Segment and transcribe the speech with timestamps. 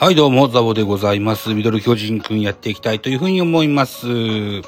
[0.00, 1.52] はい、どうも、ザボでございます。
[1.52, 4.06] ミドル巨人くんやっていきたいというふうに思います。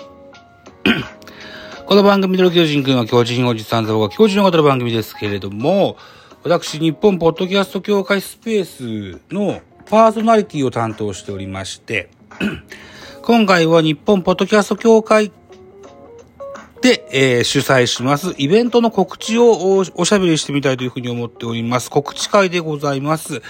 [1.87, 5.97] この番組、ミドル巨人くんは巨人おじさんザボが巨人を語る番組ですけれども、
[6.43, 12.11] 私、日本ポッドキャスト協会スペースのパーソナリティを担当しておりまして、
[13.25, 15.33] 今回は日本ポッドキャスト協会
[16.83, 21.89] で、えー主催しますイベントの告知をおおしゃべりしてみたいというふうに思っております。
[21.89, 23.41] 告知会でございます。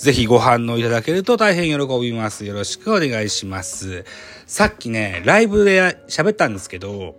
[0.00, 2.46] ぜひご反応いただけると大変喜びます。
[2.46, 4.06] よろしくお願いします。
[4.46, 7.16] さっきね、ライブで喋ったんですけど、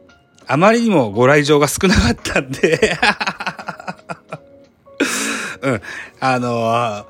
[0.47, 2.97] あまりにもご来場が少なかったんで、
[5.61, 5.81] うん、
[6.19, 7.05] あの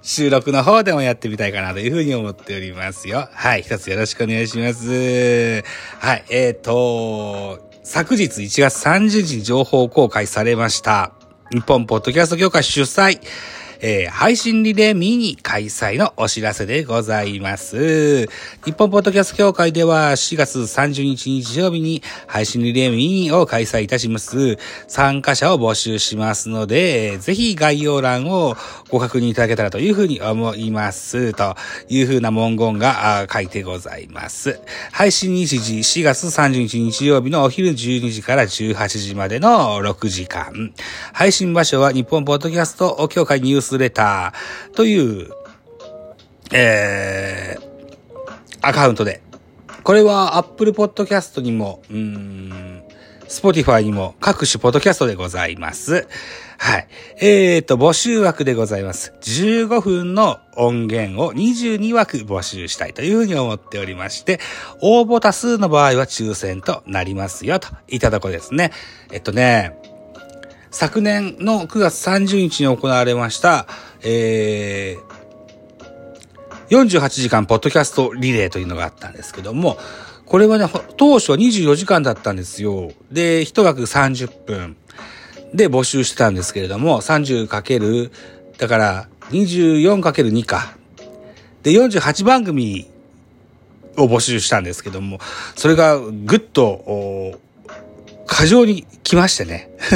[0.00, 3.28] 収録の方でもやってみたいかなというふうに思っておりますよ。
[3.32, 5.64] はい、一つよろしくお願いします。
[5.98, 11.10] はい、えっ、と、昨日1月30日に情報公開されました。
[11.50, 13.20] 日本ポッドキャスト協会主催、
[13.80, 18.26] えー配信リレーミニ開催のお知らせでございます。
[18.64, 24.56] 日本ポッドキャスト協会では4月30日日曜日に配信リレーミニを開催いたします。
[24.88, 28.56] 参加者を募集しますので、ぜひ概要欄を
[28.88, 31.34] ご確認いただけたらというふうに思います。
[31.34, 31.54] と
[31.88, 34.60] いうふうな文言が書いてございます。
[34.92, 40.72] 配信日時4月30日日曜日のお昼12時から18時までの6時間。
[41.12, 45.30] 配信場所は日本ポッドキャスト協会ニュースレターという、
[46.52, 49.22] えー、アカウントで。
[49.82, 52.82] これは Apple Podcast にも、うーん、
[53.28, 56.08] Spotify にも各種ポッドキャストでございます。
[56.58, 56.88] はい。
[57.20, 59.12] えーと、募集枠でございます。
[59.20, 64.40] 15分の音源を22枠募集したいというふうに思っておりまして、
[64.80, 68.72] 応募多数の場合は抽選となりますよ、といたとこですね。
[69.12, 69.76] えっとね、
[70.78, 73.66] 昨年の9月30日に行われました、
[74.02, 79.78] えー、48時間ポッドキャストリレーというのがあったんですけども、
[80.26, 80.66] これはね、
[80.98, 82.92] 当初は24時間だったんですよ。
[83.10, 84.76] で、一枠30分
[85.54, 88.10] で募集してたんですけれども、30×
[88.58, 90.76] だから 24×2 か。
[91.62, 92.86] で、48番組
[93.96, 95.20] を募集したんですけども、
[95.54, 97.40] それがぐっと、
[98.26, 99.70] 過剰に来ましてね。
[99.78, 99.94] そ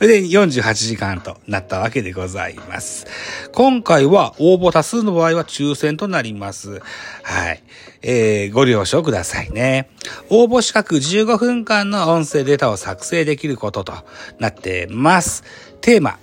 [0.06, 3.06] れで48時間となったわけでございます。
[3.52, 6.80] 今回は応募多数の場合は抽選となります。
[7.22, 7.62] はい。
[8.02, 9.90] えー、ご了承くださいね。
[10.30, 13.92] 応募資格15分間の音声データを作成できることと
[14.38, 15.42] なってます。
[15.80, 16.18] テーマ、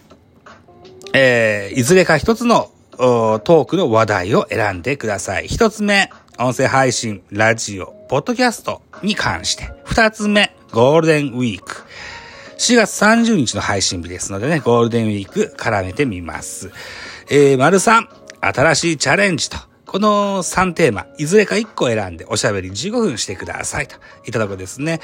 [1.13, 5.47] えーいずれか一つのトークの話題を選んでください。
[5.47, 6.09] 一つ目、
[6.39, 9.71] 音声配信、ラジオ、ポッドキャストに関して。
[9.83, 11.83] 二つ目、ゴールデンウィーク。
[12.57, 16.71] 4月30日の配信日ですのでね、ゴールデンウィーク絡めてみます。
[17.29, 18.07] えー、丸3、
[18.41, 19.57] 新しいチャレンジと。
[19.87, 23.95] この3テーマ、いずれか1個選んでおしゃべり15分してくださいと
[24.27, 24.99] いたところですね。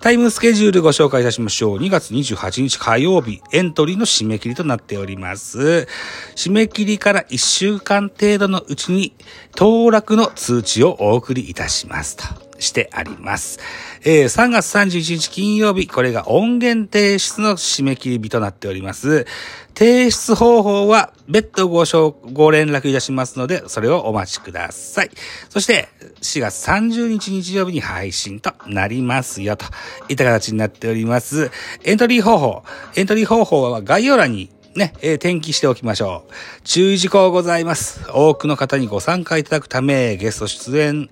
[0.00, 1.78] タイムスケジュールご紹介いたしましょう。
[1.78, 5.88] 2月28日火曜日、エントリーの締め切りとなっております。
[6.36, 9.14] 締め切りから1週間程度のうちに、
[9.54, 12.45] 当落の通知をお送りいたしますと。
[12.58, 13.58] してあります。
[14.04, 19.26] えー3月31日金曜日、これが音源提出の締め切り日となっております。
[19.74, 21.84] 提出方法は別途ご
[22.32, 25.10] ご連絡いたしますので、それをお待ちください。
[25.50, 25.88] そして、
[26.22, 29.66] 4月30日日曜日に配信となりますよ、と
[30.08, 31.50] いった形になっております。
[31.84, 32.62] エントリー方法。
[32.96, 36.32] エントリー方法は概要欄にね、えー転記しておきましょう。
[36.64, 38.00] 注意事項ございます。
[38.12, 41.10] 多くの方にご参加いただくため、ゲスト出演、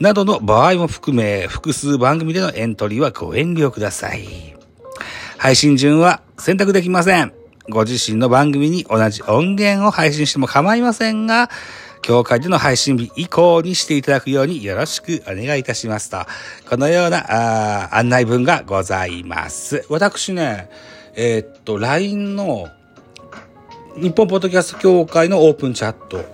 [0.00, 4.56] などの場合も含め、複数番組でのエントリーはご遠慮ください。
[5.36, 7.32] 配信順は選択できません。
[7.68, 11.50] ご自身の番組に同じ音源を配信しても構いませんが、
[12.00, 16.18] 協会での配信日以降にしていただくようによろしくお願いいたしますと。
[16.68, 19.84] このような案内文がございます。
[19.88, 20.70] 私ね、
[21.14, 22.68] えーっと、LINE の
[23.96, 26.24] 日本ポッドキャスト協会のオープンチャット、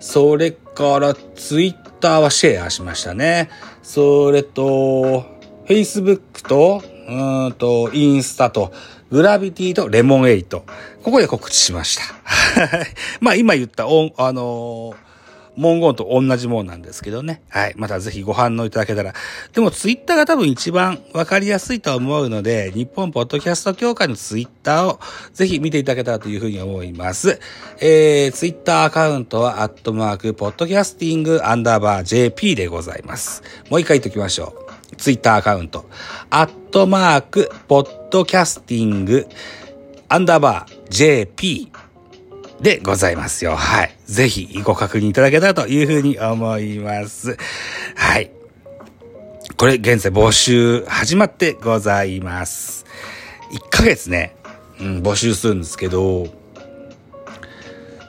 [0.00, 3.48] それからツイッターはシェアしましたね。
[3.82, 5.24] それと、
[5.66, 8.72] Facebook と、うんと、インスタと、
[9.10, 10.64] グラビティとレモンエイト。
[11.02, 12.02] ここで告知しました。
[13.20, 15.11] まあ今言った、あのー
[15.56, 17.42] 文言と同じもんなんですけどね。
[17.50, 17.74] はい。
[17.76, 19.12] またぜひご反応いただけたら。
[19.52, 25.00] でもツイッターが多分一番わかりやすいと思うので、日本ポッドキャスト協会のツイッターを
[25.32, 27.38] ぜひ見ていただけたらというふうに思います。
[27.80, 33.42] えー、ツイッターアカウントは、アットマーク、ポッドキャスティング、アンダーバー、JP でございます。
[33.68, 34.54] もう一回言っておきましょ
[34.92, 34.96] う。
[34.96, 35.88] ツイッターアカウント、
[36.30, 39.26] アットマーク、ポッドキャスティング、
[40.08, 41.71] アンダーバー、JP
[42.62, 43.56] でございますよ。
[43.56, 43.96] はい。
[44.06, 47.36] ぜひご確認いただけたらというふうに思います。
[47.96, 48.30] はい。
[49.56, 52.86] これ現在募集始まってございます。
[53.52, 54.36] 1ヶ月ね、
[54.80, 56.28] うん、募集するんですけど、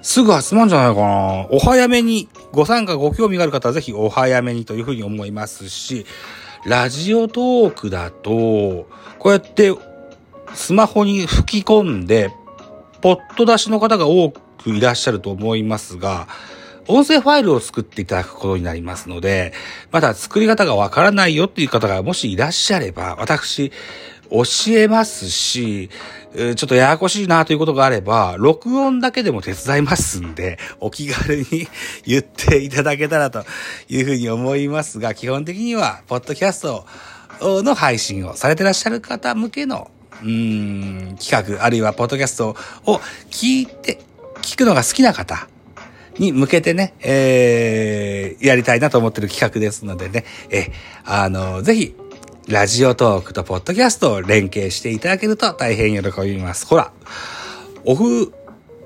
[0.03, 1.47] すぐ集まるんじゃないかな。
[1.49, 6.05] お早めに、ご参加ご興味がある方はぜひお早めにというふうに思いますし、
[6.65, 9.73] ラジオトークだと、こうやって
[10.53, 12.31] スマホに吹き込んで、
[13.01, 14.31] ポット出しの方が多
[14.63, 16.27] くいらっしゃると思いますが、
[16.87, 19.53] 音声ファイルを作っていただくことになりますので、
[19.91, 23.71] まだ作り方がわからないよっていう方がもしいらっしゃれば、私、
[24.29, 25.89] 教えますし、
[26.33, 31.45] ちょっとややこしいなということがあれば、録音だけでも手伝いますんで、お気軽に
[32.05, 33.45] 言っていただけたらと
[33.87, 36.85] いうふうに思いますが、基本的には、ポッドキャスト
[37.41, 39.91] の配信をされてらっしゃる方向けの、
[40.23, 42.55] うん、企画、あるいはポッドキャスト
[42.85, 42.95] を
[43.29, 43.99] 聞いて、
[44.43, 45.47] 聞くのが好きな方
[46.19, 50.71] に向けてね、えー、やりたいなと思ってる企画ですのでね、え、
[51.05, 51.95] あの、ぜひ、
[52.47, 56.67] ラジオトークとポッドキャストを連携していただけると大変喜びます。
[56.67, 56.91] ほら、
[57.85, 58.33] オフ、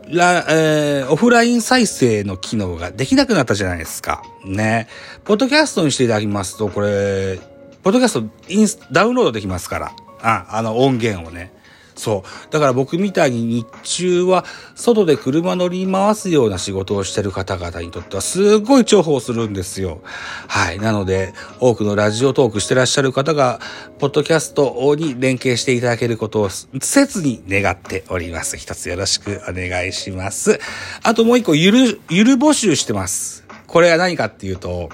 [0.09, 4.23] ラ、えー、オフライン再生の機能ができなくなったじゃないですか。
[4.45, 4.87] ね。
[5.25, 7.39] ポッドキャストにしていただきますと、これ、
[7.83, 9.91] ポッドキャストインス、ダウンロードできますから。
[10.21, 11.51] あ、あの音源をね。
[11.97, 12.51] そう。
[12.51, 14.45] だから僕みたいに日中は
[14.75, 20.01] 外で車乗り回すような仕事をしてる方々にとってはすごい重宝するんですよ。
[20.47, 20.79] はい。
[20.79, 23.59] なので、多くのラジオトークしてらっしゃる方が、
[23.99, 28.57] ポッドキャストに連携していただけることを切に願っております。
[28.57, 30.59] 一つよろしくお願いします。
[31.03, 33.43] あともう一個、ゆる、ゆる募集してます。
[33.65, 34.89] これは何かっていうと、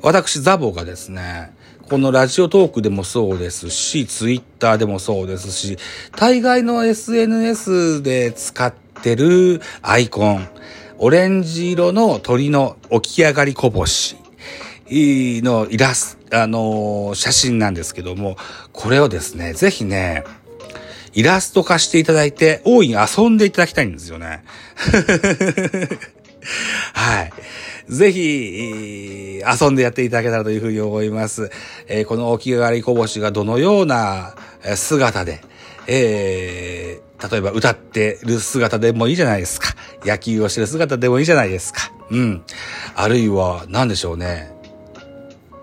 [0.00, 1.52] 私、ザボがですね、
[1.88, 5.76] このラジオトークでもそうですし、ツイッターでもそうですし、
[6.16, 8.72] 大概の SNS で使っ
[9.02, 10.48] てるアイコン、
[10.98, 14.16] オレンジ色の鳥の起き上がりこぼし
[14.88, 18.36] のイラスト、あのー、写真なんですけども、
[18.72, 20.24] これをですね、ぜひね、
[21.12, 24.42] イラスト化していただいて、大いに遊んでいただきたいんですよね。
[26.94, 27.32] はい。
[27.88, 31.50] ぜひ、遊んでやっていただけたらというふうに思います。
[31.86, 34.34] えー、この起き上がりこぼしがどのような
[34.76, 35.40] 姿で、
[35.86, 39.74] えー、例えば歌ってる姿でもいいじゃないですか。
[40.04, 41.92] 野球をしてる姿でもいいじゃないですか。
[42.10, 42.42] うん。
[42.94, 44.50] あるいは、何でしょうね。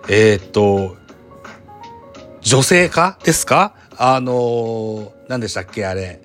[0.09, 0.97] えー、っと、
[2.41, 3.73] 女性化ですか？
[3.97, 6.21] あのー、何でしたっけあれ。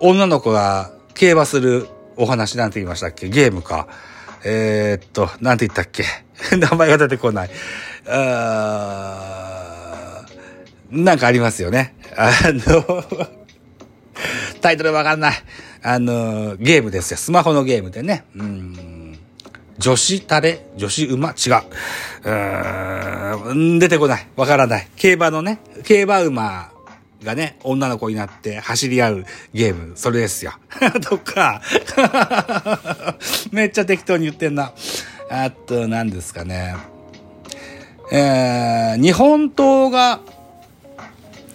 [0.00, 3.28] 女の子が競馬するお話なんて言いましたっけ？
[3.28, 3.86] ゲームか。
[4.44, 6.04] えー、っと、なんて言ったっけ？
[6.56, 7.50] 名前が出てこない。
[8.08, 10.24] あ
[10.90, 11.94] なんかありますよね。
[12.16, 13.04] あの
[14.60, 15.34] タイトルわかんない。
[15.82, 17.16] あの、ゲームですよ。
[17.16, 18.24] スマホのゲームでね。
[18.34, 19.18] うん。
[19.78, 20.66] 女子タレ？
[20.76, 21.30] 女子馬？
[21.30, 21.62] 違う。
[23.50, 24.26] うん、出てこない。
[24.36, 24.88] わからない。
[24.96, 26.70] 競馬のね、競馬馬
[27.22, 30.52] がね、女の子になって走り合うゲーム、それですよ。
[31.02, 31.62] とか、
[33.52, 34.72] めっちゃ適当に言ってんな。
[35.30, 36.76] あと、何ですかね。
[38.12, 40.20] えー、日本刀が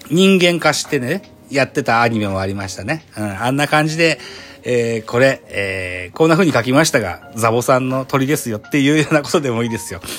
[0.09, 3.05] 人間化してね、やってたアニメもありましたね。
[3.17, 4.19] うん、あんな感じで、
[4.63, 10.01] えー、これ、えー、こんな風に書きましたが、ザボさんの鳥ですよっていうようなことでもいいですよ。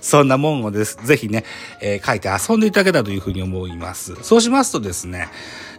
[0.00, 1.44] そんなもんをです、ぜひね、
[1.80, 4.14] えー、書いて遊んでいただけたというふうに思います。
[4.22, 5.28] そうしますとですね、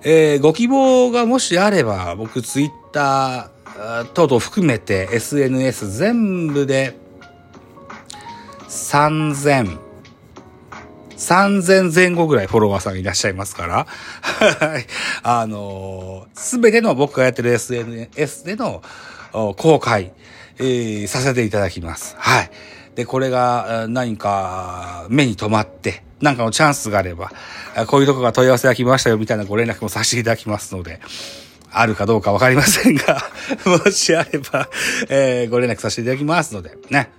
[0.04, 6.98] えー、ご希望がもしあれば、僕ツイッター等々含めて SNS 全部で
[8.70, 9.80] 3000、
[11.18, 13.88] 3000前後ぐらいフォロワーさんいらっしゃいますから、
[14.22, 14.86] はい。
[15.24, 18.82] あのす、べての僕がやってる SNS での
[19.32, 20.14] 公開、
[20.58, 22.16] えー、させていただきます。
[22.18, 22.52] はい。
[22.96, 27.32] で、これが何か目に留まって、なんかのチャンスがあれば、
[27.88, 31.00] こういうとこが問い合わせが来ましたよみたいなご連絡もさせていただきますので、
[31.72, 33.22] あるかどうかわかりませんが
[33.66, 34.70] もしあれば、
[35.10, 37.10] えー、ご連絡させていただきますので、ね、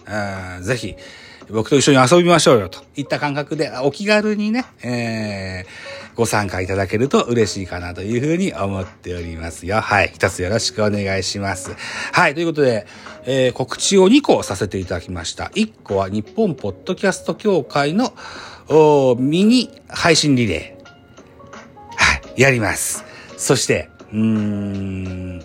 [0.63, 0.97] ぜひ、
[1.51, 9.81] 僕と一緒に遊びましょうよ、といった感覚で、お気軽にね、えー、ご参加いただけると嬉しいかなというふうに思っておりますよ。
[9.81, 10.11] はい。
[10.13, 11.77] 一つよろしくお願いします。
[12.13, 12.35] はい。
[12.35, 12.87] ということで、
[13.27, 15.45] えー、告知を2個させていただきました。
[15.55, 18.13] 1個は日本ポッドキャスト協会の
[19.19, 20.85] ミニ配信リレー。
[21.97, 22.41] はい。
[22.41, 23.05] やります。
[23.37, 25.45] そして、うーん、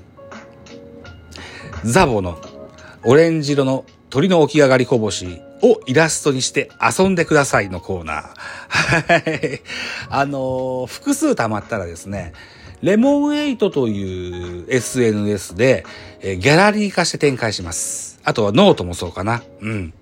[1.83, 2.39] ザボの
[3.03, 8.31] オレンジ色の鳥の起き上がりこぼしをイラストにして遊んでくださいのコーナー。
[8.69, 9.61] はい。
[10.09, 12.33] あのー、複数溜まったらですね、
[12.81, 15.85] Lemon8 という SNS で、
[16.21, 18.19] え、ギャラリー化して展開します。
[18.23, 19.43] あとはノートもそうかな。
[19.61, 19.93] うん。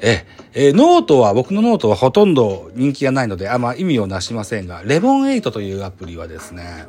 [0.00, 0.24] え、
[0.54, 6.86] え、ノートは、僕のノートはほとんど人気がないので、あんま意味をなしませんが、 Lemon8 というアプリはですね、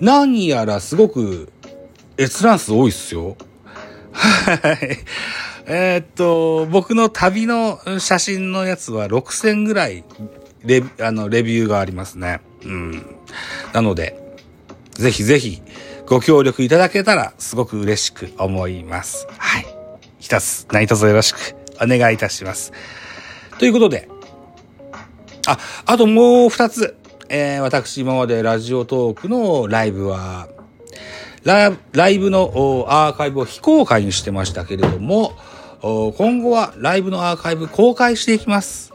[0.00, 1.52] 何やらすごく
[2.18, 3.36] 閲覧数多いっすよ。
[4.12, 4.98] はい。
[5.70, 10.02] えー、っと、僕の旅の写真のやつは6000ぐらい
[10.64, 12.40] レあのレビューがありますね。
[12.64, 13.16] うん。
[13.74, 14.18] なので、
[14.92, 15.60] ぜひぜひ
[16.06, 19.28] ご協力いただけたらすごく嬉しく思います。
[19.36, 19.66] はい。
[20.18, 22.72] 一つ何卒よろしくお願いいたします。
[23.58, 24.08] ということで、
[25.46, 26.96] あ、あともう二つ。
[27.28, 30.48] えー、私今までラジオトークのライブは、
[31.44, 35.36] ライブのアーカイブを非公開にしてましたけれども、
[35.80, 38.92] 今後はライブのアーカイブ公開していきます。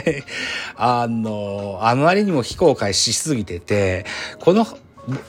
[0.76, 4.04] あの、あまりにも非公開しすぎてて、
[4.38, 4.66] この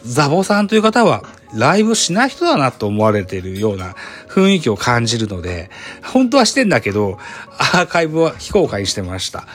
[0.04, 3.96] ザボさんという方はライブしない人だなと思われているような
[4.28, 5.70] 雰囲気を感じるので、
[6.04, 7.18] 本当はしてんだけど、
[7.58, 9.46] アーカイブは非公開してました。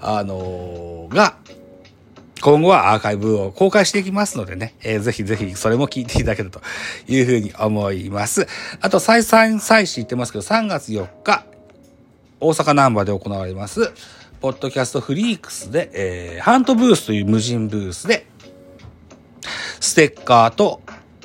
[0.00, 1.36] あのが、
[2.40, 6.60] 今後はアーカイブを公開していきますのでね、えー、ぜひぜひそれも聞いていただけると
[7.06, 8.46] いうふうに思います。
[8.80, 11.44] あと、再三再始言ってますけど、3月4日、
[12.40, 13.92] 大阪ナンバーで行われます、
[14.40, 18.26] ポッドキャストフリークスで、えー、ハントブースという無人ブースで、
[19.80, 20.80] ステッカーと、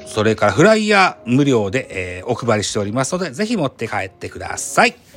[0.06, 4.96] それからフライヤー無料で、えー、お配りしておりますので、ぜひ持って帰ってください。